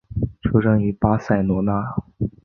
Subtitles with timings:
[0.41, 1.93] 出生于巴塞罗那。